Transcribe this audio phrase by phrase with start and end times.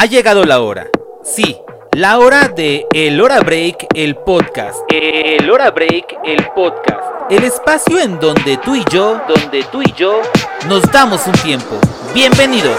[0.00, 0.86] Ha llegado la hora.
[1.24, 1.56] Sí,
[1.90, 4.78] la hora de El Hora Break, el podcast.
[4.88, 7.32] El Hora Break, el podcast.
[7.32, 10.22] El espacio en donde tú y yo, donde tú y yo
[10.68, 11.80] nos damos un tiempo.
[12.14, 12.78] Bienvenidos.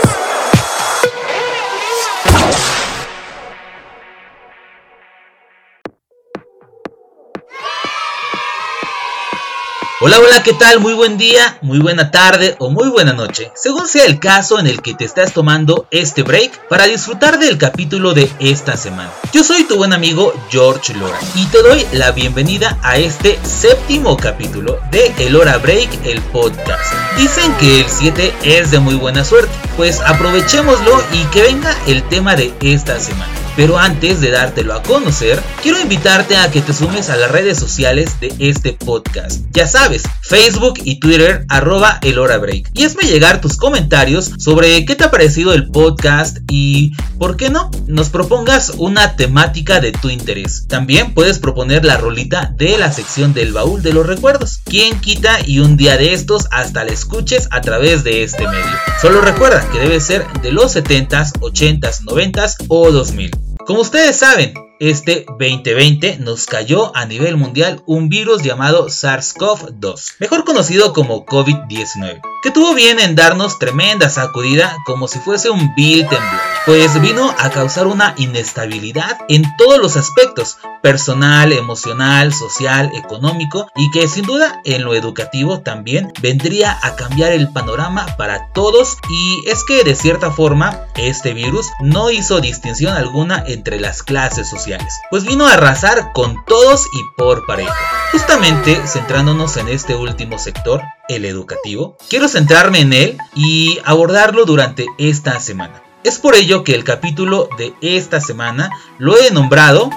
[10.01, 10.79] Hola, hola, ¿qué tal?
[10.79, 14.65] Muy buen día, muy buena tarde o muy buena noche, según sea el caso en
[14.65, 19.11] el que te estás tomando este break para disfrutar del capítulo de esta semana.
[19.33, 24.15] Yo soy tu buen amigo George Lora y te doy la bienvenida a este séptimo
[24.15, 26.93] capítulo de El Hora Break, el podcast.
[27.17, 32.03] Dicen que el 7 es de muy buena suerte, pues aprovechémoslo y que venga el
[32.03, 33.48] tema de esta semana.
[33.59, 37.59] Pero antes de dártelo a conocer, quiero invitarte a que te sumes a las redes
[37.59, 39.41] sociales de este podcast.
[39.51, 42.71] Ya sabes, Facebook y Twitter arroba el hora break.
[42.73, 47.49] Y hazme llegar tus comentarios sobre qué te ha parecido el podcast y, ¿por qué
[47.49, 47.69] no?
[47.85, 50.65] Nos propongas una temática de tu interés.
[50.69, 54.61] También puedes proponer la rolita de la sección del baúl de los recuerdos.
[54.63, 58.71] Quien quita y un día de estos hasta la escuches a través de este medio.
[59.01, 63.48] Solo recuerda que debe ser de los 70s, 80s, 90s o 2000.
[63.69, 70.43] Como ustedes saben, este 2020 nos cayó a nivel mundial un virus llamado SARS-CoV-2, mejor
[70.43, 76.07] conocido como COVID-19, que tuvo bien en darnos tremenda sacudida como si fuese un vil
[76.07, 83.67] temblor, pues vino a causar una inestabilidad en todos los aspectos, personal, emocional, social, económico
[83.75, 88.97] y que sin duda en lo educativo también vendría a cambiar el panorama para todos
[89.09, 94.49] y es que de cierta forma este virus no hizo distinción alguna entre las clases
[94.49, 97.73] sociales, pues vino a arrasar con todos y por pareja.
[98.11, 104.85] Justamente centrándonos en este último sector, el educativo, quiero centrarme en él y abordarlo durante
[104.97, 105.81] esta semana.
[106.03, 109.89] Es por ello que el capítulo de esta semana lo he nombrado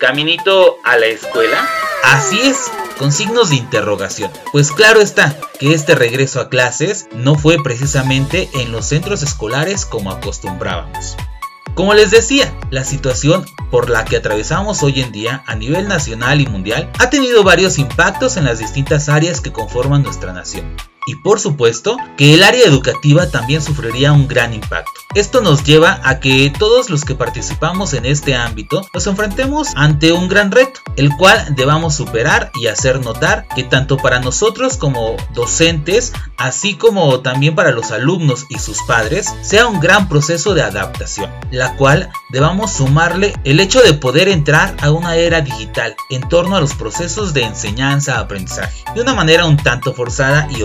[0.00, 1.68] Caminito a la escuela.
[2.04, 4.30] Así es, con signos de interrogación.
[4.50, 9.84] Pues claro está que este regreso a clases no fue precisamente en los centros escolares
[9.84, 11.18] como acostumbrábamos.
[11.74, 16.40] Como les decía, la situación por la que atravesamos hoy en día a nivel nacional
[16.40, 20.76] y mundial ha tenido varios impactos en las distintas áreas que conforman nuestra nación.
[21.06, 24.92] Y por supuesto que el área educativa también sufriría un gran impacto.
[25.14, 30.12] Esto nos lleva a que todos los que participamos en este ámbito nos enfrentemos ante
[30.12, 35.16] un gran reto, el cual debamos superar y hacer notar que tanto para nosotros como
[35.34, 40.62] docentes, así como también para los alumnos y sus padres, sea un gran proceso de
[40.62, 46.28] adaptación, la cual debamos sumarle el hecho de poder entrar a una era digital en
[46.28, 50.62] torno a los procesos de enseñanza-aprendizaje, de una manera un tanto forzada y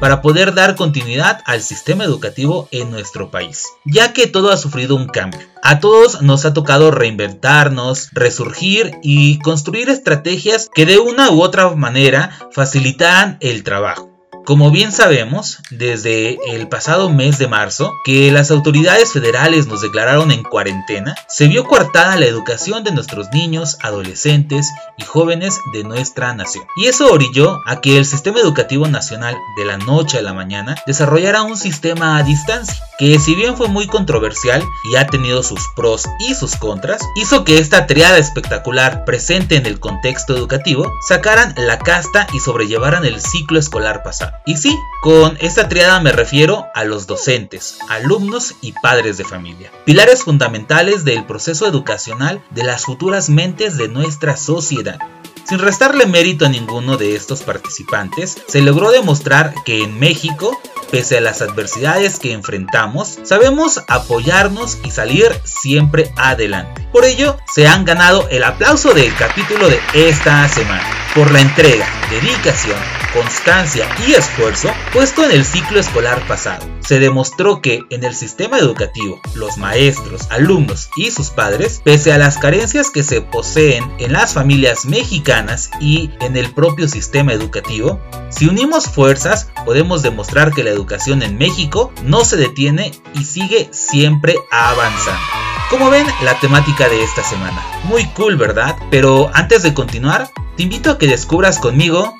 [0.00, 4.96] para poder dar continuidad al sistema educativo en nuestro país ya que todo ha sufrido
[4.96, 5.40] un cambio.
[5.62, 11.70] A todos nos ha tocado reinventarnos, resurgir y construir estrategias que de una u otra
[11.74, 14.13] manera facilitaran el trabajo.
[14.44, 20.30] Como bien sabemos, desde el pasado mes de marzo, que las autoridades federales nos declararon
[20.30, 26.34] en cuarentena, se vio coartada la educación de nuestros niños, adolescentes y jóvenes de nuestra
[26.34, 26.66] nación.
[26.76, 30.76] Y eso orilló a que el sistema educativo nacional de la noche a la mañana
[30.86, 34.62] desarrollara un sistema a distancia, que si bien fue muy controversial
[34.92, 39.64] y ha tenido sus pros y sus contras, hizo que esta triada espectacular presente en
[39.64, 44.33] el contexto educativo sacaran la casta y sobrellevaran el ciclo escolar pasado.
[44.46, 49.70] Y sí, con esta triada me refiero a los docentes, alumnos y padres de familia,
[49.84, 54.98] pilares fundamentales del proceso educacional de las futuras mentes de nuestra sociedad.
[55.44, 60.58] Sin restarle mérito a ninguno de estos participantes, se logró demostrar que en México,
[60.90, 66.88] pese a las adversidades que enfrentamos, sabemos apoyarnos y salir siempre adelante.
[66.92, 71.86] Por ello, se han ganado el aplauso del capítulo de esta semana, por la entrega,
[72.10, 72.78] dedicación,
[73.12, 76.66] constancia y esfuerzo puesto en el ciclo escolar pasado.
[76.80, 82.18] Se demostró que en el sistema educativo, los maestros, alumnos y sus padres, pese a
[82.18, 88.00] las carencias que se poseen en las familias mexicanas y en el propio sistema educativo,
[88.28, 93.68] si unimos fuerzas podemos demostrar que la educación en México no se detiene y sigue
[93.70, 95.22] siempre avanzando.
[95.70, 97.62] Como ven, la temática de esta semana.
[97.84, 98.76] Muy cool, ¿verdad?
[98.90, 102.14] Pero antes de continuar, te invito a que descubras conmigo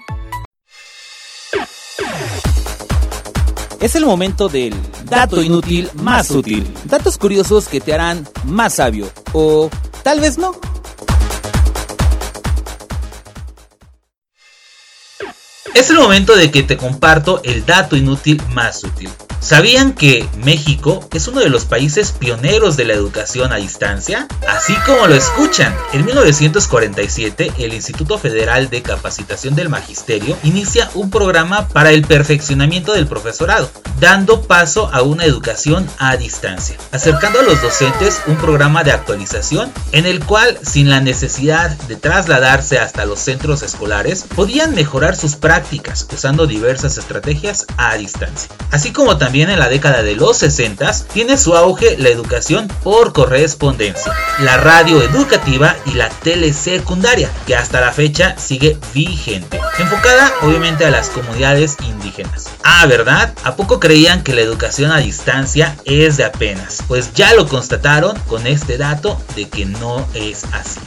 [3.85, 4.73] Es el momento del
[5.05, 6.67] dato inútil más útil.
[6.87, 9.11] Datos curiosos que te harán más sabio.
[9.35, 9.69] O
[10.03, 10.57] tal vez no.
[15.75, 19.11] Es el momento de que te comparto el dato inútil más útil.
[19.41, 24.27] ¿Sabían que México es uno de los países pioneros de la educación a distancia?
[24.49, 31.11] Así como lo escuchan, en 1947 el Instituto Federal de Capacitación del Magisterio inicia un
[31.11, 37.43] programa para el perfeccionamiento del profesorado, dando paso a una educación a distancia, acercando a
[37.43, 43.05] los docentes un programa de actualización en el cual, sin la necesidad de trasladarse hasta
[43.05, 45.64] los centros escolares, podían mejorar sus prácticas
[46.13, 51.37] usando diversas estrategias a distancia, así como también en la década de los 60 tiene
[51.37, 57.93] su auge la educación por correspondencia, la radio educativa y la telesecundaria, que hasta la
[57.93, 62.49] fecha sigue vigente, enfocada obviamente a las comunidades indígenas.
[62.63, 63.35] Ah, ¿verdad?
[63.45, 66.79] ¿A poco creían que la educación a distancia es de apenas?
[66.89, 70.81] Pues ya lo constataron con este dato de que no es así.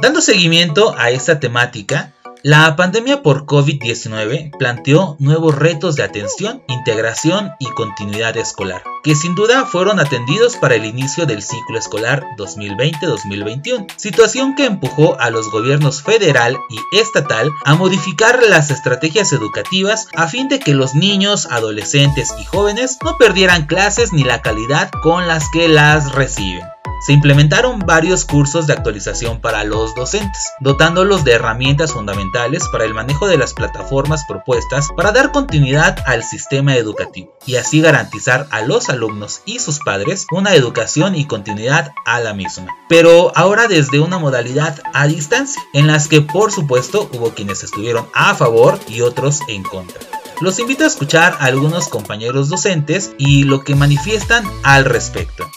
[0.00, 2.12] Dando seguimiento a esta temática,
[2.46, 9.34] la pandemia por COVID-19 planteó nuevos retos de atención, integración y continuidad escolar, que sin
[9.34, 15.50] duda fueron atendidos para el inicio del ciclo escolar 2020-2021, situación que empujó a los
[15.50, 21.48] gobiernos federal y estatal a modificar las estrategias educativas a fin de que los niños,
[21.50, 26.75] adolescentes y jóvenes no perdieran clases ni la calidad con las que las reciben.
[27.00, 32.94] Se implementaron varios cursos de actualización para los docentes, dotándolos de herramientas fundamentales para el
[32.94, 38.62] manejo de las plataformas propuestas para dar continuidad al sistema educativo y así garantizar a
[38.62, 42.74] los alumnos y sus padres una educación y continuidad a la misma.
[42.88, 48.08] Pero ahora desde una modalidad a distancia, en las que por supuesto hubo quienes estuvieron
[48.14, 50.00] a favor y otros en contra.
[50.40, 55.48] Los invito a escuchar a algunos compañeros docentes y lo que manifiestan al respecto.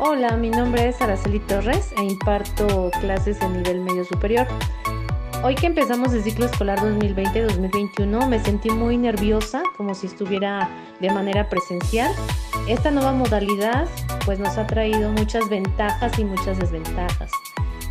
[0.00, 4.46] Hola, mi nombre es Araceli Torres e imparto clases en nivel medio superior.
[5.42, 11.10] Hoy que empezamos el ciclo escolar 2020-2021 me sentí muy nerviosa, como si estuviera de
[11.10, 12.12] manera presencial.
[12.68, 13.88] Esta nueva modalidad
[14.24, 17.32] pues nos ha traído muchas ventajas y muchas desventajas.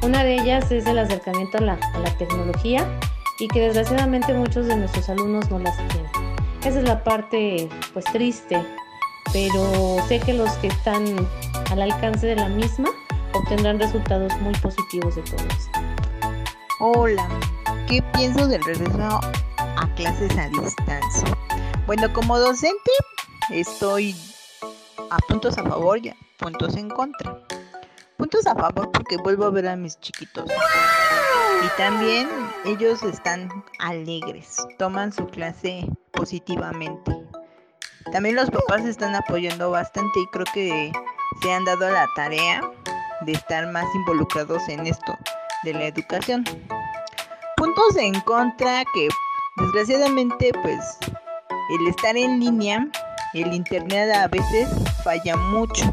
[0.02, 2.88] Una de ellas es el acercamiento a la, a la tecnología
[3.38, 6.12] y que desgraciadamente muchos de nuestros alumnos no las tienen.
[6.64, 8.66] Esa es la parte pues triste,
[9.34, 11.06] pero sé que los que están
[11.72, 12.90] al alcance de la misma,
[13.34, 15.80] obtendrán resultados muy positivos de todo esto.
[16.80, 17.28] Hola,
[17.88, 19.20] ¿qué pienso del regreso
[19.58, 21.38] a clases a distancia?
[21.86, 22.92] Bueno, como docente
[23.50, 24.16] estoy
[25.10, 27.42] a puntos a favor y a puntos en contra.
[28.18, 30.50] Puntos a favor porque vuelvo a ver a mis chiquitos.
[31.64, 32.30] Y también
[32.66, 33.50] ellos están
[33.80, 37.12] alegres, toman su clase positivamente.
[38.12, 40.92] También los papás están apoyando bastante y creo que
[41.42, 42.62] se han dado la tarea
[43.22, 45.18] de estar más involucrados en esto
[45.64, 46.44] de la educación.
[47.58, 49.10] Puntos en contra que
[49.58, 50.98] desgraciadamente pues
[51.70, 52.88] el estar en línea,
[53.34, 54.70] el internet a veces
[55.04, 55.86] falla mucho.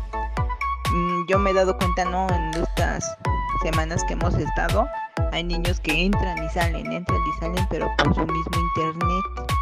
[0.93, 2.29] Mm, yo me he dado cuenta, ¿no?
[2.29, 3.17] En estas
[3.63, 4.87] semanas que hemos estado,
[5.33, 9.54] hay niños que entran y salen, entran y salen, pero por su mismo internet,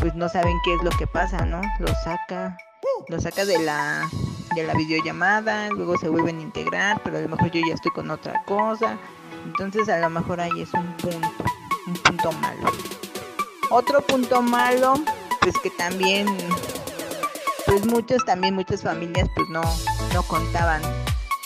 [0.00, 1.60] pues no saben qué es lo que pasa, ¿no?
[1.78, 2.56] Lo saca,
[3.08, 4.08] lo saca de la
[4.54, 7.90] de la videollamada, luego se vuelven a integrar, pero a lo mejor yo ya estoy
[7.92, 8.98] con otra cosa.
[9.44, 11.44] Entonces a lo mejor ahí es un punto,
[11.86, 12.70] un punto malo.
[13.70, 14.94] Otro punto malo,
[15.40, 16.26] pues que también,
[17.66, 19.62] pues muchos, también muchas familias pues no,
[20.12, 20.82] no contaban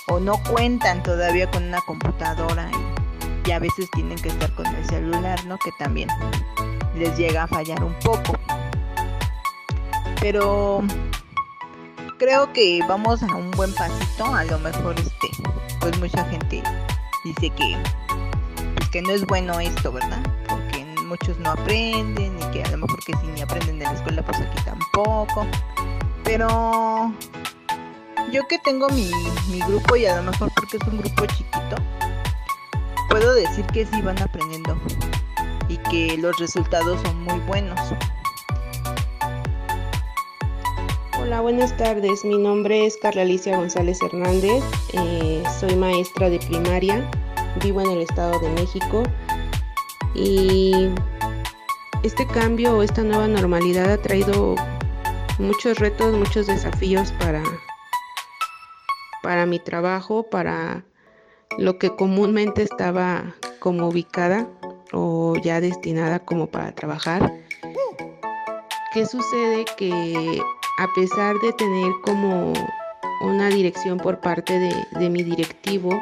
[0.08, 2.70] o no cuentan todavía con una computadora
[3.44, 5.58] y, y a veces tienen que estar con el celular, ¿no?
[5.58, 6.08] Que también
[6.98, 8.34] les llega a fallar un poco.
[10.20, 10.82] Pero
[12.18, 14.24] creo que vamos a un buen pasito.
[14.24, 15.30] A lo mejor este,
[15.80, 16.62] pues mucha gente
[17.24, 17.76] dice que
[18.76, 20.22] pues que no es bueno esto, ¿verdad?
[20.48, 23.92] Porque muchos no aprenden y que a lo mejor que si ni aprenden de la
[23.92, 25.46] escuela, pues aquí tampoco.
[26.24, 27.12] Pero
[28.32, 29.10] yo que tengo mi,
[29.50, 31.76] mi grupo y a lo mejor porque es un grupo chiquito,
[33.08, 34.78] puedo decir que sí van aprendiendo
[35.68, 37.78] y que los resultados son muy buenos.
[41.20, 42.24] Hola, buenas tardes.
[42.24, 44.62] Mi nombre es Carla Alicia González Hernández.
[44.92, 47.08] Eh, soy maestra de primaria.
[47.62, 49.02] Vivo en el Estado de México.
[50.14, 50.88] Y
[52.02, 54.54] este cambio o esta nueva normalidad ha traído
[55.38, 57.42] muchos retos, muchos desafíos para,
[59.22, 60.84] para mi trabajo, para
[61.58, 64.48] lo que comúnmente estaba como ubicada
[64.92, 67.32] o ya destinada como para trabajar.
[68.92, 69.64] ¿Qué sucede?
[69.76, 70.40] Que
[70.78, 72.52] a pesar de tener como
[73.20, 75.92] una dirección por parte de, mi directivo,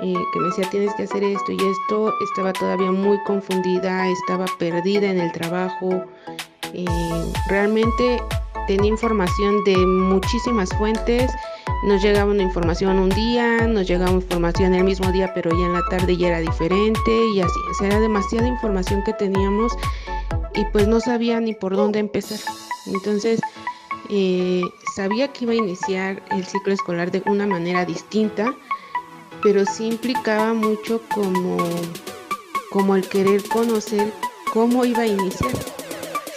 [0.00, 4.46] eh, que me decía tienes que hacer esto y esto, estaba todavía muy confundida, estaba
[4.58, 6.04] perdida en el trabajo,
[6.72, 6.84] Eh,
[7.48, 8.20] realmente
[8.66, 11.30] tenía información de muchísimas fuentes.
[11.86, 15.72] Nos llegaba una información un día, nos llegaba información el mismo día, pero ya en
[15.72, 17.60] la tarde ya era diferente y así.
[17.70, 19.72] O sea, era demasiada información que teníamos
[20.56, 22.40] y pues no sabía ni por dónde empezar.
[22.86, 23.40] Entonces,
[24.10, 24.62] eh,
[24.96, 28.52] sabía que iba a iniciar el ciclo escolar de una manera distinta,
[29.40, 31.56] pero sí implicaba mucho como,
[32.72, 34.12] como el querer conocer
[34.52, 35.52] cómo iba a iniciar.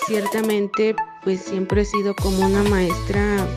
[0.05, 3.47] Ciertamente, pues siempre he sido como una maestra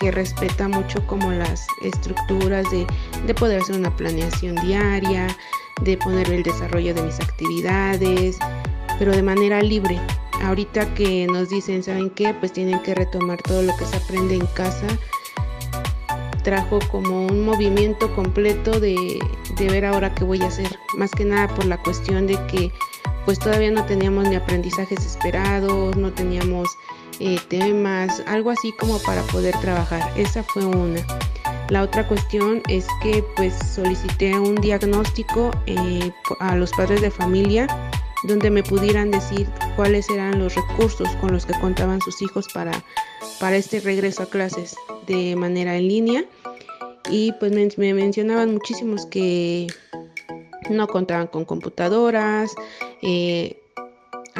[0.00, 2.86] que respeta mucho como las estructuras de,
[3.26, 5.28] de poder hacer una planeación diaria,
[5.82, 8.38] de poner el desarrollo de mis actividades,
[8.98, 10.00] pero de manera libre.
[10.42, 12.34] Ahorita que nos dicen, ¿saben qué?
[12.34, 14.86] Pues tienen que retomar todo lo que se aprende en casa.
[16.42, 19.18] Trajo como un movimiento completo de,
[19.56, 20.78] de ver ahora qué voy a hacer.
[20.96, 22.72] Más que nada por la cuestión de que
[23.26, 26.78] pues todavía no teníamos ni aprendizajes esperados, no teníamos
[27.20, 30.02] eh, temas, algo así como para poder trabajar.
[30.16, 31.00] Esa fue una.
[31.68, 36.10] La otra cuestión es que pues solicité un diagnóstico eh,
[36.40, 37.68] a los padres de familia
[38.24, 39.46] donde me pudieran decir
[39.76, 42.72] cuáles eran los recursos con los que contaban sus hijos para,
[43.38, 44.74] para este regreso a clases
[45.06, 46.24] de manera en línea.
[47.10, 49.68] Y pues me, me mencionaban muchísimos que
[50.68, 52.52] no contaban con computadoras,
[53.02, 53.62] eh,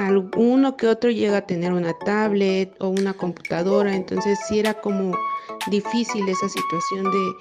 [0.07, 5.17] alguno que otro llega a tener una tablet o una computadora, entonces sí era como
[5.71, 7.33] difícil esa situación de,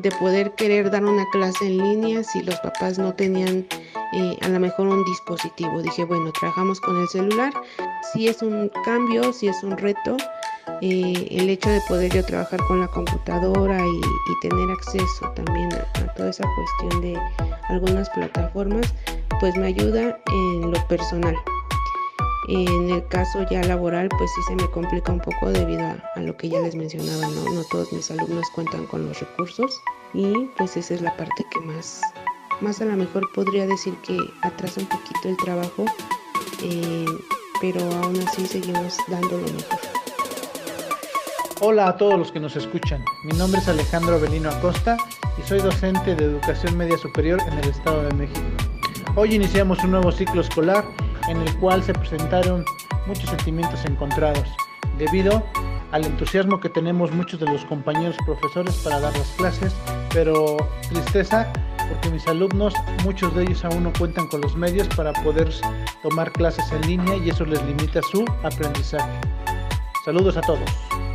[0.00, 3.66] de poder querer dar una clase en línea si los papás no tenían
[4.12, 5.82] eh, a lo mejor un dispositivo.
[5.82, 7.52] Dije, bueno, trabajamos con el celular,
[8.12, 10.16] si es un cambio, si es un reto,
[10.80, 14.00] eh, el hecho de poder yo trabajar con la computadora y,
[14.40, 17.20] tener acceso también a, toda esa cuestión de
[17.68, 18.94] algunas plataformas,
[19.38, 21.36] pues me ayuda en lo personal.
[22.52, 26.20] En el caso ya laboral, pues sí se me complica un poco debido a, a
[26.20, 27.44] lo que ya les mencionaba, ¿no?
[27.54, 29.80] No todos mis alumnos cuentan con los recursos
[30.14, 32.00] y pues esa es la parte que más,
[32.60, 35.84] más a lo mejor podría decir que atrasa un poquito el trabajo,
[36.64, 37.06] eh,
[37.60, 39.78] pero aún así seguimos dando lo mejor.
[41.60, 43.04] Hola a todos los que nos escuchan.
[43.22, 44.96] Mi nombre es Alejandro Avelino Acosta
[45.38, 48.40] y soy docente de Educación Media Superior en el Estado de México.
[49.14, 50.84] Hoy iniciamos un nuevo ciclo escolar
[51.30, 52.64] en el cual se presentaron
[53.06, 54.48] muchos sentimientos encontrados
[54.98, 55.42] debido
[55.92, 59.74] al entusiasmo que tenemos muchos de los compañeros profesores para dar las clases,
[60.12, 60.56] pero
[60.88, 61.52] tristeza
[61.88, 65.52] porque mis alumnos, muchos de ellos aún no cuentan con los medios para poder
[66.02, 69.10] tomar clases en línea y eso les limita su aprendizaje.
[70.04, 71.09] Saludos a todos.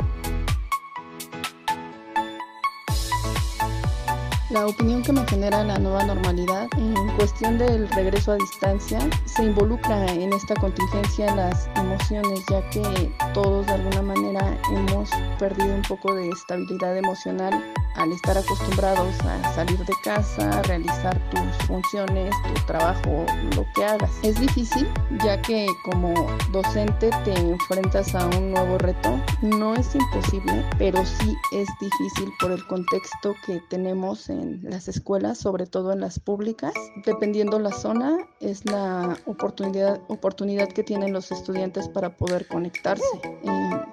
[4.51, 9.43] La opinión que me genera la nueva normalidad en cuestión del regreso a distancia se
[9.43, 15.09] involucra en esta contingencia las emociones, ya que todos de alguna manera hemos
[15.39, 21.17] perdido un poco de estabilidad emocional al estar acostumbrados a salir de casa, a realizar
[21.29, 23.25] tus funciones, tu trabajo,
[23.55, 24.11] lo que hagas.
[24.21, 24.87] Es difícil
[25.23, 26.13] ya que como
[26.51, 29.19] docente te enfrentas a un nuevo reto.
[29.41, 35.37] No es imposible, pero sí es difícil por el contexto que tenemos en las escuelas,
[35.37, 36.73] sobre todo en las públicas.
[37.05, 43.03] Dependiendo la zona, es la oportunidad, oportunidad que tienen los estudiantes para poder conectarse.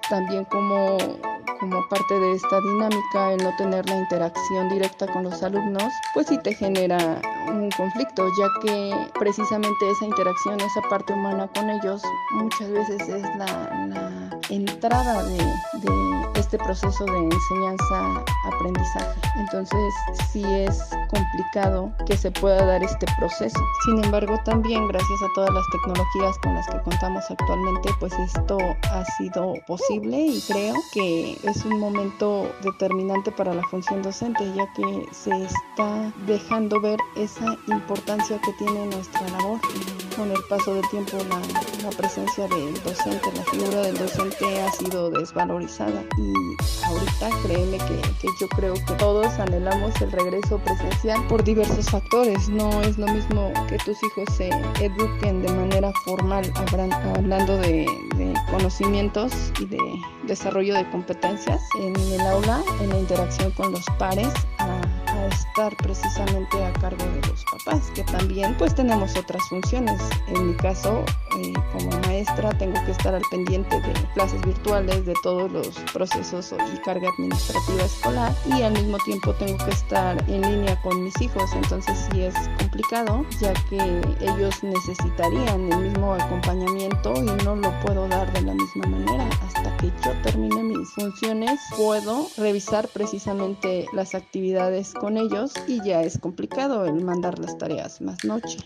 [0.09, 0.97] También como
[1.59, 6.27] como parte de esta dinámica, el no tener la interacción directa con los alumnos, pues
[6.27, 12.01] sí te genera un conflicto, ya que precisamente esa interacción, esa parte humana con ellos,
[12.33, 16.12] muchas veces es la, la entrada de, de,
[16.53, 19.19] este proceso de enseñanza-aprendizaje.
[19.37, 19.93] Entonces
[20.31, 23.59] sí es complicado que se pueda dar este proceso.
[23.85, 28.59] Sin embargo, también gracias a todas las tecnologías con las que contamos actualmente, pues esto
[28.91, 34.71] ha sido posible y creo que es un momento determinante para la función docente, ya
[34.73, 39.59] que se está dejando ver esa importancia que tiene nuestra labor.
[40.17, 41.39] Con el paso del tiempo, la,
[41.83, 46.33] la presencia del docente, la figura del docente ha sido desvalorizada y
[46.85, 52.47] ahorita créeme que, que yo creo que todos anhelamos el regreso presencial por diversos factores.
[52.47, 56.51] No es lo mismo que tus hijos se eduquen de manera formal,
[57.15, 59.79] hablando de, de conocimientos y de
[60.27, 64.29] desarrollo de competencias en el aula, en la interacción con los pares,
[64.59, 64.79] a,
[65.13, 70.01] a estar precisamente a cargo de los papás, que también pues tenemos otras funciones.
[70.27, 71.03] En mi caso,
[71.39, 76.53] eh, como maestra, tengo que estar al pendiente de clases virtuales, de todos los procesos
[76.73, 81.19] y carga administrativa escolar y al mismo tiempo tengo que estar en línea con mis
[81.21, 87.71] hijos, entonces sí es complicado, ya que ellos necesitarían el mismo acompañamiento y no lo
[87.81, 89.27] puedo dar de la misma manera.
[89.45, 96.01] Hasta que yo termine mis funciones, puedo revisar precisamente las actividades con ellos y ya
[96.01, 98.57] es complicado el mandar las tareas más noche.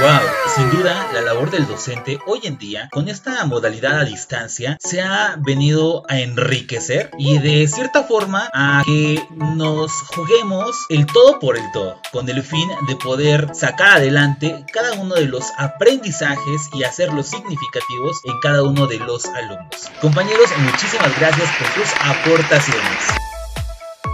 [0.00, 0.20] Wow,
[0.54, 1.87] sin duda la labor del docente
[2.26, 7.66] hoy en día con esta modalidad a distancia se ha venido a enriquecer y de
[7.66, 12.96] cierta forma a que nos juguemos el todo por el todo con el fin de
[12.96, 18.98] poder sacar adelante cada uno de los aprendizajes y hacerlos significativos en cada uno de
[18.98, 19.90] los alumnos.
[20.00, 23.27] Compañeros, muchísimas gracias por sus aportaciones.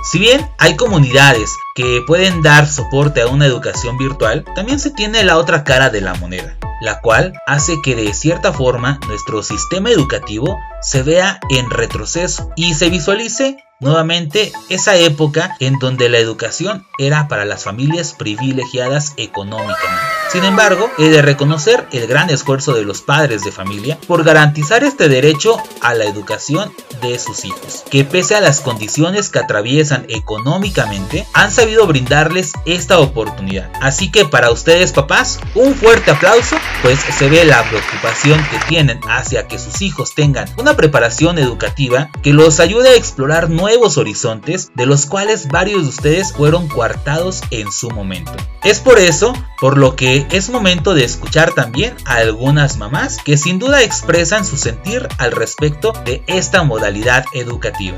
[0.04, 5.24] Si bien hay comunidades que pueden dar soporte a una educación virtual, también se tiene
[5.24, 9.88] la otra cara de la moneda, la cual hace que de cierta forma nuestro sistema
[9.88, 16.86] educativo se vea en retroceso y se visualice nuevamente esa época en donde la educación
[16.98, 20.23] era para las familias privilegiadas económicamente.
[20.34, 24.82] Sin embargo, he de reconocer el gran esfuerzo de los padres de familia por garantizar
[24.82, 30.06] este derecho a la educación de sus hijos, que pese a las condiciones que atraviesan
[30.08, 33.70] económicamente, han sabido brindarles esta oportunidad.
[33.80, 38.98] Así que para ustedes papás, un fuerte aplauso, pues se ve la preocupación que tienen
[39.08, 44.72] hacia que sus hijos tengan una preparación educativa que los ayude a explorar nuevos horizontes,
[44.74, 48.34] de los cuales varios de ustedes fueron coartados en su momento.
[48.64, 49.32] Es por eso,
[49.64, 54.44] por lo que es momento de escuchar también a algunas mamás que sin duda expresan
[54.44, 57.96] su sentir al respecto de esta modalidad educativa.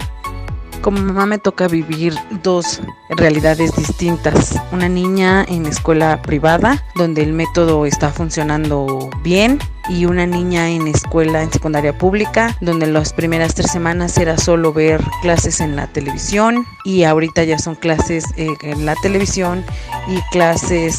[0.83, 2.81] Como mamá me toca vivir dos
[3.11, 4.59] realidades distintas.
[4.73, 10.89] Una niña en escuela privada, donde el método está funcionando bien, y una niña en
[10.89, 15.87] escuela en secundaria pública, donde las primeras tres semanas era solo ver clases en la
[15.87, 19.65] televisión y ahorita ya son clases eh, en la televisión
[20.09, 20.99] y clases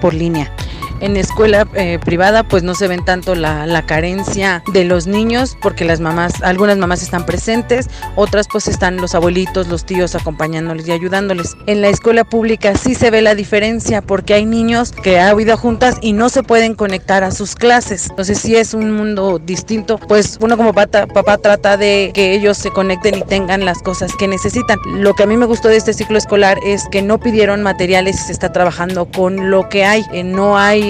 [0.00, 0.50] por línea
[1.00, 5.56] en escuela eh, privada pues no se ven tanto la, la, carencia de los niños
[5.60, 10.88] porque las mamás, algunas mamás están presentes, otras pues están los abuelitos, los tíos acompañándoles
[10.88, 11.56] y ayudándoles.
[11.66, 15.56] En la escuela pública sí se ve la diferencia porque hay niños que ha habido
[15.56, 18.08] juntas y no se pueden conectar a sus clases.
[18.10, 22.70] Entonces sí es un mundo distinto, pues uno como papá, trata de que ellos se
[22.70, 24.78] conecten y tengan las cosas que necesitan.
[24.94, 28.16] Lo que a mí me gustó de este ciclo escolar es que no pidieron materiales
[28.16, 30.04] y se está trabajando con lo que hay.
[30.12, 30.85] Eh, no hay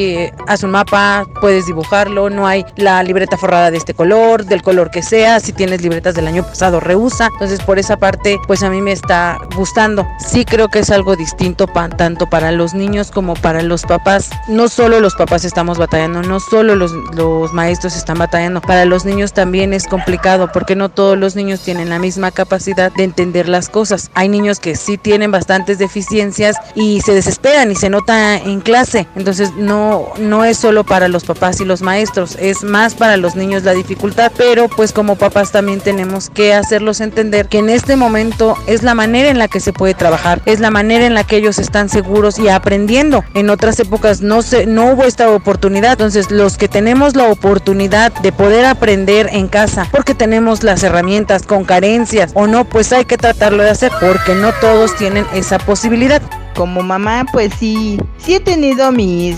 [0.46, 4.90] haz un mapa, puedes dibujarlo, no hay la libreta forrada de este color, del color
[4.90, 7.28] que sea, si tienes libretas del año pasado, reusa.
[7.32, 10.06] Entonces por esa parte, pues a mí me está gustando.
[10.18, 14.30] Sí creo que es algo distinto tanto para los niños como para los papás.
[14.48, 19.04] No solo los papás estamos batallando, no solo los, los maestros están batallando, para los
[19.04, 23.48] niños también es complicado porque no todos los niños tienen la misma capacidad de entender
[23.48, 24.10] las cosas.
[24.14, 29.06] Hay niños que sí tienen bastantes deficiencias y se desesperan y se nota en clase.
[29.16, 29.85] Entonces no
[30.18, 33.72] no, es solo para los papás y los maestros, es más para los niños la
[33.72, 38.82] dificultad, pero pues como papás también tenemos que hacerlos entender que en este momento es
[38.82, 41.58] la manera en la que se puede trabajar, es la manera en la que ellos
[41.58, 43.24] están seguros y aprendiendo.
[43.34, 48.12] En otras épocas no se, no hubo esta oportunidad, entonces los que tenemos la oportunidad
[48.12, 53.04] de poder aprender en casa, porque tenemos las herramientas con carencias o no, pues hay
[53.04, 56.22] que tratarlo de hacer, porque no todos tienen esa posibilidad
[56.56, 59.36] como mamá, pues sí, sí he tenido mis,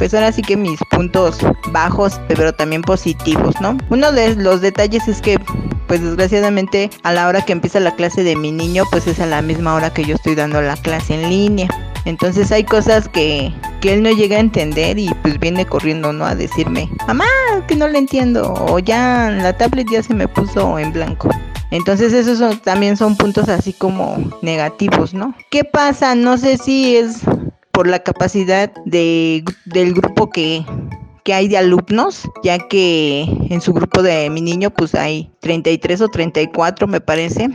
[0.00, 1.40] pues ahora sí que mis puntos
[1.72, 3.76] bajos, pero también positivos, ¿no?
[3.90, 5.38] Uno de los detalles es que,
[5.88, 9.26] pues desgraciadamente, a la hora que empieza la clase de mi niño, pues es a
[9.26, 11.68] la misma hora que yo estoy dando la clase en línea.
[12.06, 16.24] Entonces hay cosas que, que él no llega a entender y pues viene corriendo, ¿no?
[16.24, 17.26] A decirme, mamá,
[17.68, 21.28] que no le entiendo, o ya la tablet ya se me puso en blanco.
[21.70, 25.34] Entonces esos también son puntos así como negativos, ¿no?
[25.50, 26.14] ¿Qué pasa?
[26.14, 27.20] No sé si es
[27.80, 30.62] por la capacidad de, del grupo que,
[31.24, 36.02] que hay de alumnos, ya que en su grupo de mi niño pues hay 33
[36.02, 37.48] o 34 me parece.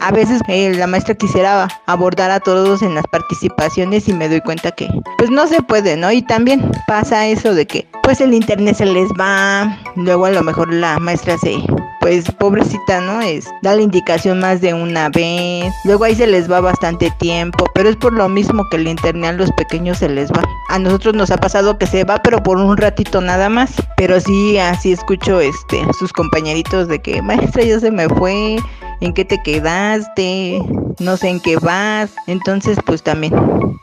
[0.00, 4.40] A veces eh, la maestra quisiera abordar a todos en las participaciones y me doy
[4.40, 6.10] cuenta que pues no se puede, ¿no?
[6.10, 10.42] Y también pasa eso de que pues el internet se les va, luego a lo
[10.42, 11.56] mejor la maestra se
[12.00, 13.20] pues pobrecita, ¿no?
[13.20, 15.72] Es da la indicación más de una vez.
[15.84, 19.30] Luego ahí se les va bastante tiempo, pero es por lo mismo que el internet
[19.30, 20.42] a los pequeños se les va.
[20.70, 23.74] A nosotros nos ha pasado que se va, pero por un ratito nada más.
[23.98, 28.56] Pero sí, así escucho este sus compañeritos de que maestra ya se me fue
[29.00, 30.62] en qué te quedaste,
[30.98, 33.34] no sé en qué vas, entonces pues también.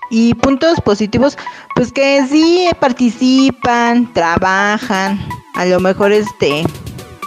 [0.09, 1.37] Y puntos positivos,
[1.75, 5.19] pues que sí participan, trabajan,
[5.55, 6.63] a lo mejor este,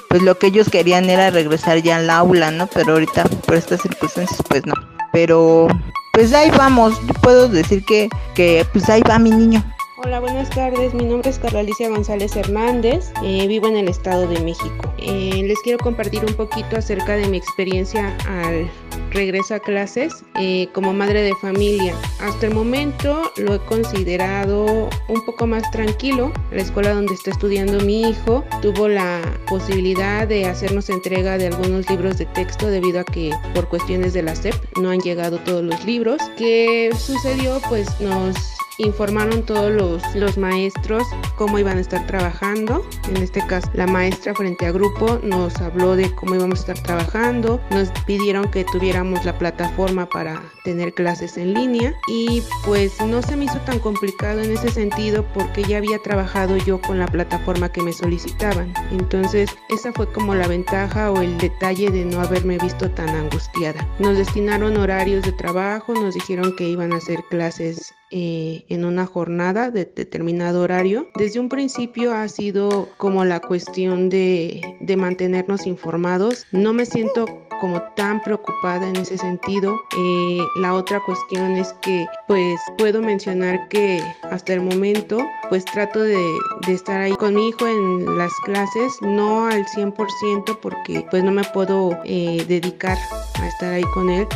[0.09, 2.67] pues lo que ellos querían era regresar ya al aula, ¿no?
[2.69, 4.75] Pero ahorita por estas circunstancias pues no.
[5.13, 5.69] Pero
[6.13, 9.63] pues ahí vamos, puedo decir que, que pues ahí va mi niño.
[10.03, 10.95] Hola, buenas tardes.
[10.95, 13.13] Mi nombre es Carla Alicia González Hernández.
[13.23, 14.95] Eh, vivo en el Estado de México.
[14.97, 18.71] Eh, les quiero compartir un poquito acerca de mi experiencia al
[19.11, 21.95] regreso a clases eh, como madre de familia.
[22.19, 26.33] Hasta el momento lo he considerado un poco más tranquilo.
[26.51, 31.91] La escuela donde está estudiando mi hijo tuvo la posibilidad de hacernos entrega de algunos
[31.91, 35.63] libros de texto debido a que por cuestiones de la SEP no han llegado todos
[35.63, 36.23] los libros.
[36.39, 37.61] ¿Qué sucedió?
[37.69, 41.05] Pues nos informaron todos los, los maestros
[41.37, 42.85] cómo iban a estar trabajando.
[43.09, 46.83] En este caso, la maestra frente a grupo nos habló de cómo íbamos a estar
[46.85, 47.61] trabajando.
[47.71, 53.37] Nos pidieron que tuviéramos la plataforma para tener clases en línea y pues no se
[53.37, 57.71] me hizo tan complicado en ese sentido porque ya había trabajado yo con la plataforma
[57.71, 58.73] que me solicitaban.
[58.91, 63.87] Entonces, esa fue como la ventaja o el detalle de no haberme visto tan angustiada.
[63.99, 69.07] Nos destinaron horarios de trabajo, nos dijeron que iban a hacer clases eh, en una
[69.07, 71.09] jornada de determinado horario.
[71.17, 76.47] Desde un principio ha sido como la cuestión de, de mantenernos informados.
[76.53, 77.27] No me siento
[77.61, 79.81] como tan preocupada en ese sentido.
[79.97, 85.19] Eh, la otra cuestión es que pues puedo mencionar que hasta el momento
[85.49, 86.19] pues trato de,
[86.67, 91.31] de, estar ahí con mi hijo en las clases, no al 100% porque pues no
[91.31, 92.97] me puedo eh, dedicar
[93.35, 94.27] a estar ahí con él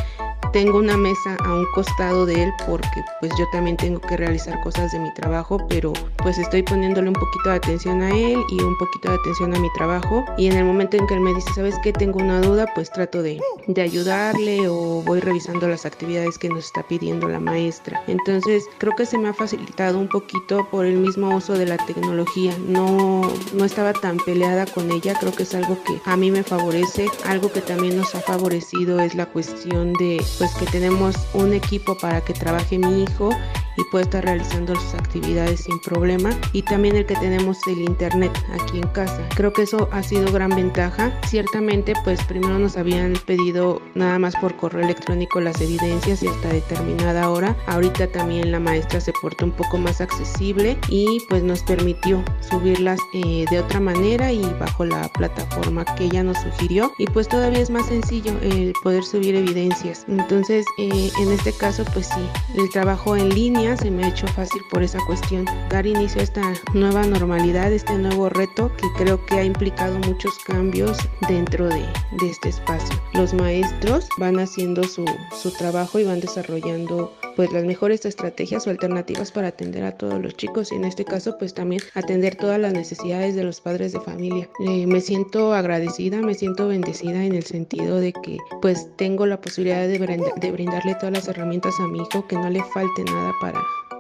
[0.55, 4.61] tengo una mesa a un costado de él porque pues yo también tengo que realizar
[4.61, 8.63] cosas de mi trabajo, pero pues estoy poniéndole un poquito de atención a él y
[8.63, 11.35] un poquito de atención a mi trabajo y en el momento en que él me
[11.35, 11.93] dice, ¿sabes qué?
[11.93, 16.67] Tengo una duda, pues trato de, de ayudarle o voy revisando las actividades que nos
[16.67, 18.01] está pidiendo la maestra.
[18.07, 21.79] Entonces creo que se me ha facilitado un poquito por el mismo uso de la
[21.79, 22.57] tecnología.
[22.69, 23.23] No,
[23.55, 27.09] no estaba tan peleada con ella, creo que es algo que a mí me favorece.
[27.27, 31.97] Algo que también nos ha favorecido es la cuestión de pues que tenemos un equipo
[31.97, 33.31] para que trabaje mi hijo
[33.77, 38.33] y pueda estar realizando sus actividades sin problema y también el que tenemos el internet
[38.53, 39.21] aquí en casa.
[39.35, 41.13] Creo que eso ha sido gran ventaja.
[41.27, 46.49] Ciertamente pues primero nos habían pedido nada más por correo electrónico las evidencias y hasta
[46.49, 47.57] determinada hora.
[47.67, 53.01] Ahorita también la maestra se portó un poco más accesible y pues nos permitió subirlas
[53.15, 57.61] eh, de otra manera y bajo la plataforma que ella nos sugirió y pues todavía
[57.61, 60.05] es más sencillo el poder subir evidencias.
[60.09, 64.27] Entonces eh, en este caso pues sí, el trabajo en línea se me ha hecho
[64.29, 65.47] fácil por esa cuestión.
[65.71, 70.39] Dar inicio a esta nueva normalidad, este nuevo reto que creo que ha implicado muchos
[70.47, 70.99] cambios
[71.29, 71.87] dentro de,
[72.21, 72.95] de este espacio.
[73.15, 78.71] Los maestros van haciendo su, su trabajo y van desarrollando pues las mejores estrategias o
[78.71, 82.61] alternativas para atender a todos los chicos y en este caso pues también atender todas
[82.61, 84.49] las necesidades de los padres de familia.
[84.67, 89.41] Eh, me siento agradecida, me siento bendecida en el sentido de que pues tengo la
[89.41, 89.99] posibilidad de,
[90.37, 93.54] de brindarle todas las herramientas a mi hijo, que no le falte nada para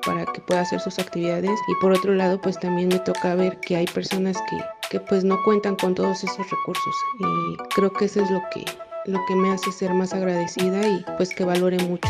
[0.04, 1.58] para, que pueda hacer sus actividades.
[1.68, 4.58] Y por otro lado pues también me toca ver que hay personas que,
[4.90, 6.94] que pues no cuentan con todos esos recursos.
[7.20, 8.64] Y creo que eso es lo que
[9.06, 12.08] lo que me hace ser más agradecida y pues que valore mucho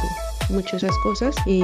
[0.51, 1.35] mucho esas cosas.
[1.47, 1.63] Y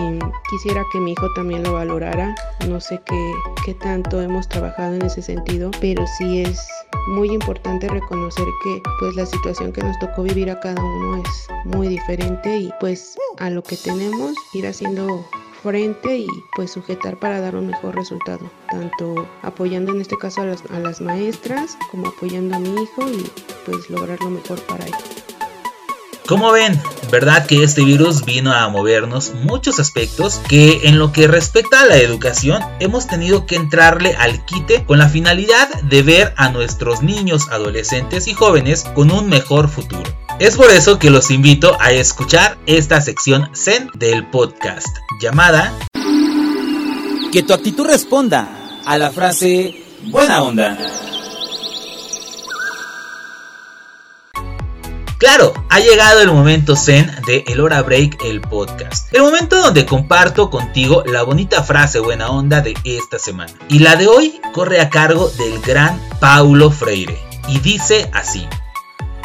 [0.50, 2.34] quisiera que mi hijo también lo valorara.
[2.66, 3.32] No sé qué,
[3.64, 6.66] qué tanto hemos trabajado en ese sentido pero sí es
[7.08, 11.48] muy importante reconocer que pues la situación que nos tocó vivir a cada uno es
[11.64, 15.24] muy diferente y pues a lo que tenemos ir haciendo
[15.62, 20.46] frente y pues sujetar para dar un mejor resultado, tanto apoyando en este caso a
[20.46, 23.30] las, a las maestras como apoyando a mi hijo y
[23.66, 24.94] pues lograr lo mejor para él.
[26.30, 31.26] Como ven, verdad que este virus vino a movernos muchos aspectos que en lo que
[31.26, 36.32] respecta a la educación hemos tenido que entrarle al quite con la finalidad de ver
[36.36, 40.04] a nuestros niños, adolescentes y jóvenes con un mejor futuro.
[40.40, 44.88] Es por eso que los invito a escuchar esta sección Zen del podcast,
[45.20, 45.70] llamada
[47.30, 48.48] Que tu actitud responda
[48.86, 50.78] a la frase buena onda.
[55.18, 59.12] Claro, ha llegado el momento zen de El Hora Break, el podcast.
[59.12, 63.52] El momento donde comparto contigo la bonita frase buena onda de esta semana.
[63.68, 67.18] Y la de hoy corre a cargo del gran Paulo Freire.
[67.46, 68.48] Y dice así.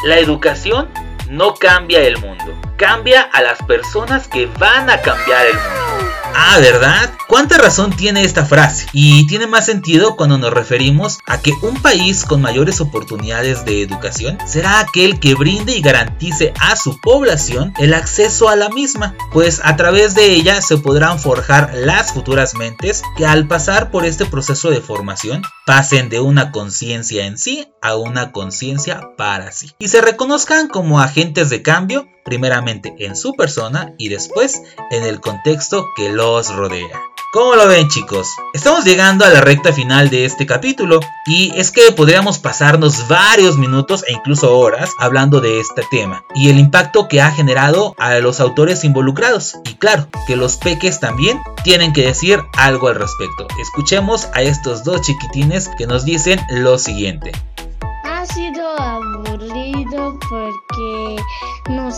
[0.04, 0.90] La educación
[1.28, 6.05] no cambia el mundo, cambia a las personas que van a cambiar el mundo.
[6.38, 7.14] Ah, ¿verdad?
[7.28, 8.86] ¿Cuánta razón tiene esta frase?
[8.92, 13.80] Y tiene más sentido cuando nos referimos a que un país con mayores oportunidades de
[13.80, 19.14] educación será aquel que brinde y garantice a su población el acceso a la misma,
[19.32, 24.04] pues a través de ella se podrán forjar las futuras mentes que al pasar por
[24.04, 29.72] este proceso de formación pasen de una conciencia en sí a una conciencia para sí
[29.78, 34.60] y se reconozcan como agentes de cambio primeramente en su persona y después
[34.90, 37.00] en el contexto que los rodea.
[37.32, 38.28] ¿Cómo lo ven chicos?
[38.54, 43.58] Estamos llegando a la recta final de este capítulo y es que podríamos pasarnos varios
[43.58, 48.18] minutos e incluso horas hablando de este tema y el impacto que ha generado a
[48.20, 49.56] los autores involucrados.
[49.68, 53.46] Y claro, que los peques también tienen que decir algo al respecto.
[53.60, 57.32] Escuchemos a estos dos chiquitines que nos dicen lo siguiente.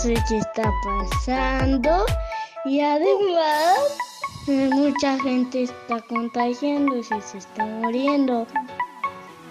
[0.02, 2.06] Sé qué está pasando
[2.64, 3.78] y además
[4.46, 8.46] eh, mucha gente está contagiando y se está muriendo.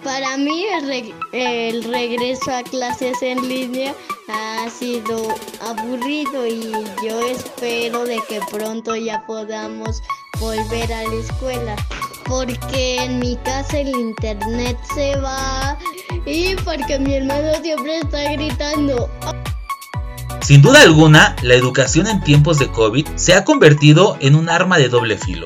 [0.02, 3.94] Para mí el, el, regreso a clases en línea
[4.28, 6.72] ha sido aburrido y
[7.04, 10.02] yo espero de que pronto ya podamos
[10.40, 11.76] volver a la escuela
[12.24, 15.76] porque en mi casa el internet se va
[16.26, 19.10] y porque mi hermano siempre está gritando.
[20.48, 24.78] Sin duda alguna, la educación en tiempos de COVID se ha convertido en un arma
[24.78, 25.44] de doble filo.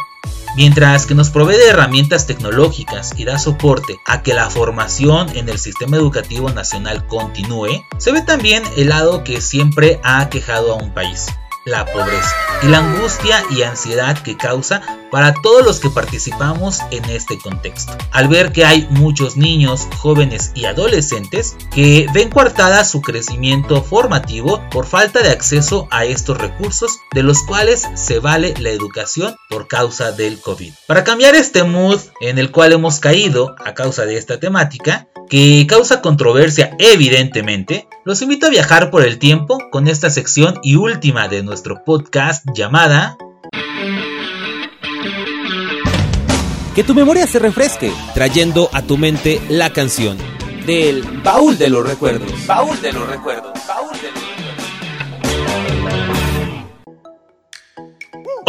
[0.54, 5.48] Mientras que nos provee de herramientas tecnológicas y da soporte a que la formación en
[5.48, 10.76] el sistema educativo nacional continúe, se ve también el lado que siempre ha aquejado a
[10.76, 11.26] un país,
[11.64, 17.04] la pobreza y la angustia y ansiedad que causa para todos los que participamos en
[17.04, 17.92] este contexto.
[18.10, 24.62] Al ver que hay muchos niños, jóvenes y adolescentes que ven coartada su crecimiento formativo
[24.70, 29.68] por falta de acceso a estos recursos de los cuales se vale la educación por
[29.68, 30.72] causa del COVID.
[30.86, 35.66] Para cambiar este mood en el cual hemos caído a causa de esta temática, que
[35.68, 41.28] causa controversia evidentemente, los invito a viajar por el tiempo con esta sección y última
[41.28, 43.18] de nuestro podcast llamada
[46.74, 50.16] Que tu memoria se refresque, trayendo a tu mente la canción
[50.64, 52.30] del baúl de los recuerdos.
[52.46, 53.52] Baúl de los recuerdos.
[53.66, 54.31] Baúl de los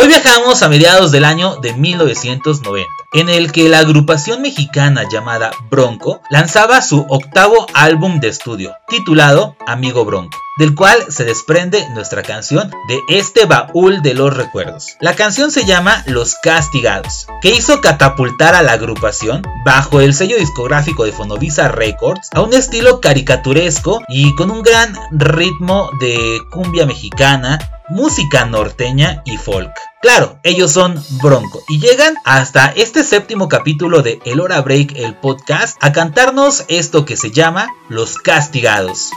[0.04, 5.52] Hoy viajamos a mediados del año de 1990, en el que la agrupación mexicana llamada
[5.72, 12.22] Bronco lanzaba su octavo álbum de estudio, titulado Amigo Bronco, del cual se desprende nuestra
[12.22, 14.98] canción de este baúl de los recuerdos.
[15.00, 20.36] La canción se llama Los Castigados, que hizo catapultar a la agrupación bajo el sello
[20.36, 26.86] discográfico de Fonovisa Records a un estilo caricaturesco y con un gran ritmo de cumbia
[26.86, 27.58] mexicana
[27.90, 29.72] música norteña y folk.
[30.02, 35.16] Claro, ellos son Bronco y llegan hasta este séptimo capítulo de El Hora Break, el
[35.16, 39.12] podcast, a cantarnos esto que se llama Los Castigados.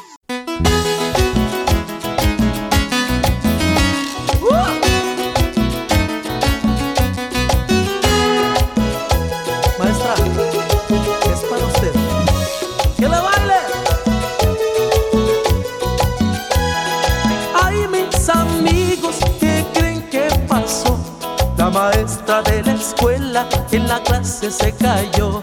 [23.73, 25.43] En la clase se cayó.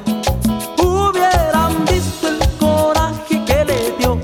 [0.80, 4.20] Hubieran visto el coraje que le dio.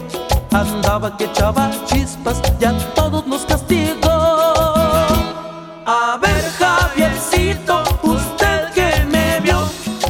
[0.52, 4.10] Andaba que echaba chispas y a todos nos castigó.
[5.86, 9.60] A ver, Javiercito, usted que me vio.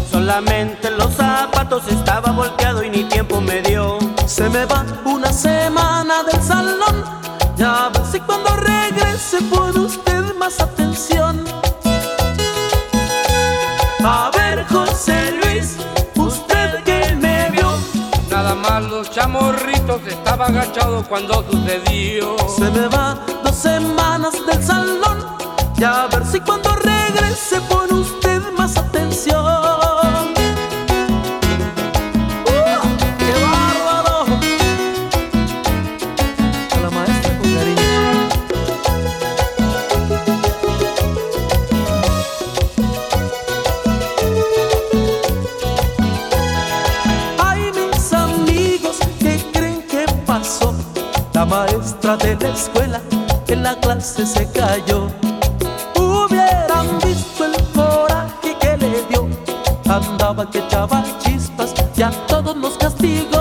[0.10, 4.00] Solamente los zapatos estaba volteado y ni tiempo me dio.
[4.26, 7.04] Se me va una semana del salón.
[7.58, 11.19] Ya ver si cuando regrese pone usted más atención.
[15.10, 15.78] José Luis,
[16.16, 17.72] usted que me vio.
[18.30, 22.36] Nada más los chamorritos estaba agachado cuando sucedió.
[22.48, 25.26] Se me va dos semanas del salón.
[25.78, 28.42] Ya a ver si cuando regrese pone usted
[52.40, 53.02] de la escuela
[53.48, 55.08] en la clase se cayó.
[55.96, 59.28] Hubieran visto el coraje que le dio.
[59.90, 63.40] Andaba que echaba chispas y a todos nos castigó.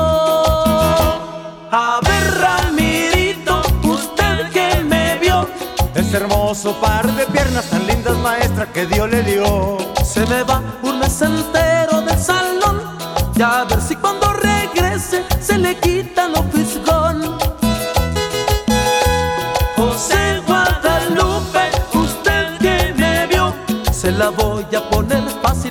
[1.71, 5.47] A ver, Ramirito, usted que me vio.
[5.95, 9.79] Ese hermoso par de piernas tan lindas, maestra que Dios le dio.
[10.05, 12.81] Se me va un mes entero del salón.
[13.37, 14.28] Y a ver si cuando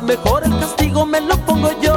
[0.07, 1.93] mejor el castigo me lo pongo yo.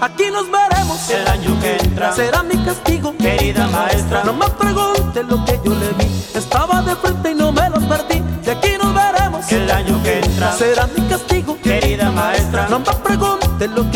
[0.00, 3.14] Aquí nos veremos El año que entra, será mi castigo.
[3.16, 4.24] querida maestra.
[4.24, 7.80] No me pregunte lo que yo le vi, estaba de frente y no me lo
[7.88, 8.22] perdí.
[8.44, 11.56] Y aquí nos veremos El año que entra, será mi castigo.
[11.62, 12.66] querida maestra.
[12.68, 13.93] No me pregunte lo que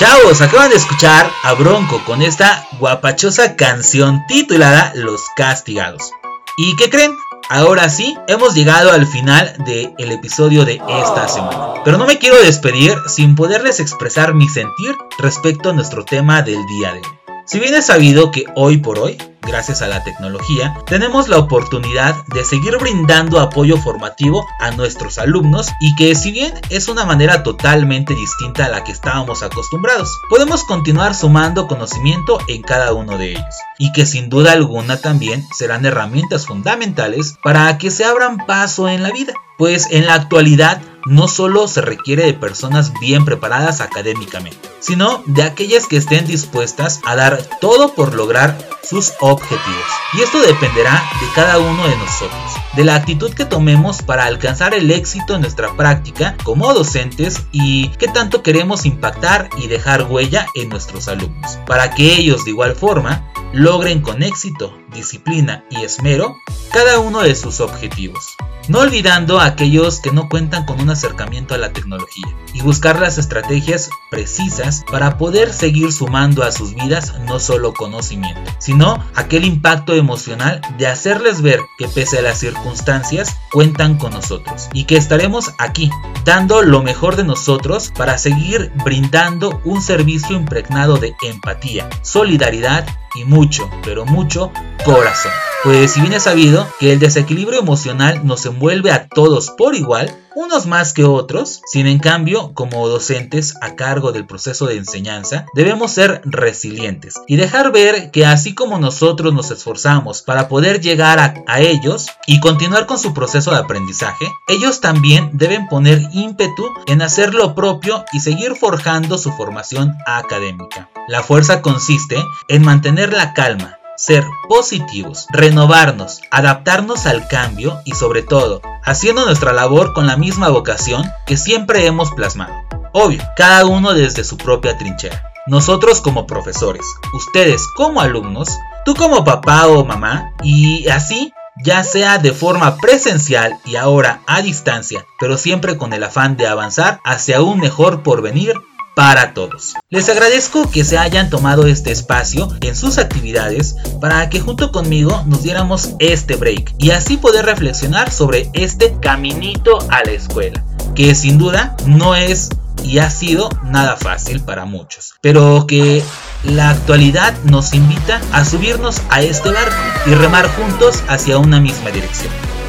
[0.00, 6.12] Chavos, acaban de escuchar a Bronco con esta guapachosa canción titulada Los Castigados.
[6.56, 7.14] ¿Y qué creen?
[7.50, 11.82] Ahora sí, hemos llegado al final del episodio de esta semana.
[11.84, 16.64] Pero no me quiero despedir sin poderles expresar mi sentir respecto a nuestro tema del
[16.66, 17.06] día de hoy.
[17.44, 22.14] Si bien es sabido que hoy por hoy, gracias a la tecnología, tenemos la oportunidad
[22.34, 27.42] de seguir brindando apoyo formativo a nuestros alumnos y que si bien es una manera
[27.42, 33.32] totalmente distinta a la que estábamos acostumbrados, podemos continuar sumando conocimiento en cada uno de
[33.32, 38.88] ellos y que sin duda alguna también serán herramientas fundamentales para que se abran paso
[38.88, 43.80] en la vida, pues en la actualidad no solo se requiere de personas bien preparadas
[43.80, 49.84] académicamente, sino de aquellas que estén dispuestas a dar todo por lograr sus objetivos.
[50.14, 54.74] Y esto dependerá de cada uno de nosotros, de la actitud que tomemos para alcanzar
[54.74, 60.46] el éxito en nuestra práctica como docentes y qué tanto queremos impactar y dejar huella
[60.54, 66.36] en nuestros alumnos, para que ellos de igual forma logren con éxito, disciplina y esmero
[66.72, 68.36] cada uno de sus objetivos.
[68.68, 73.00] No olvidando a aquellos que no cuentan con un acercamiento a la tecnología y buscar
[73.00, 79.44] las estrategias precisas para poder seguir sumando a sus vidas no solo conocimiento, sino aquel
[79.44, 84.96] impacto emocional de hacerles ver que pese a las circunstancias cuentan con nosotros y que
[84.96, 85.90] estaremos aquí
[86.24, 93.24] dando lo mejor de nosotros para seguir brindando un servicio impregnado de empatía, solidaridad y
[93.24, 94.52] mucho, pero mucho
[94.84, 95.32] corazón.
[95.62, 100.16] Pues si bien es sabido que el desequilibrio emocional nos envuelve a todos por igual,
[100.34, 105.44] unos más que otros, sin en cambio, como docentes a cargo del proceso de enseñanza,
[105.54, 111.18] debemos ser resilientes y dejar ver que así como nosotros nos esforzamos para poder llegar
[111.18, 116.70] a, a ellos y continuar con su proceso de aprendizaje, ellos también deben poner ímpetu
[116.86, 120.88] en hacer lo propio y seguir forjando su formación académica.
[121.06, 122.16] La fuerza consiste
[122.48, 129.52] en mantener la calma, ser positivos, renovarnos, adaptarnos al cambio y sobre todo, haciendo nuestra
[129.52, 132.54] labor con la misma vocación que siempre hemos plasmado.
[132.94, 135.22] Obvio, cada uno desde su propia trinchera.
[135.46, 138.48] Nosotros como profesores, ustedes como alumnos,
[138.86, 141.32] tú como papá o mamá y así
[141.62, 146.46] ya sea de forma presencial y ahora a distancia, pero siempre con el afán de
[146.46, 148.54] avanzar hacia un mejor porvenir
[149.00, 149.76] para todos.
[149.88, 155.24] Les agradezco que se hayan tomado este espacio en sus actividades para que junto conmigo
[155.24, 160.62] nos diéramos este break y así poder reflexionar sobre este caminito a la escuela,
[160.94, 162.50] que sin duda no es
[162.84, 166.04] y ha sido nada fácil para muchos, pero que
[166.44, 171.88] la actualidad nos invita a subirnos a este barco y remar juntos hacia una misma
[171.88, 172.59] dirección.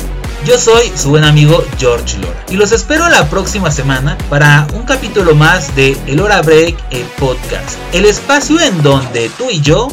[0.46, 4.84] Yo soy su buen amigo George Lora y los espero la próxima semana para un
[4.84, 9.88] capítulo más de El Hora Break, el podcast, el espacio en donde tú y yo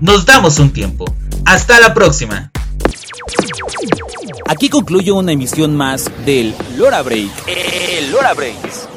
[0.00, 1.04] nos damos un tiempo.
[1.44, 2.50] Hasta la próxima.
[4.46, 7.30] Aquí concluye una emisión más del Lora Break.
[7.46, 8.88] El Lora Breaks.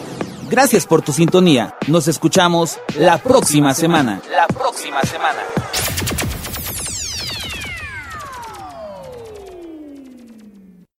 [0.49, 1.75] Gracias por tu sintonía.
[1.87, 4.21] Nos escuchamos la próxima semana.
[4.31, 5.41] La próxima semana.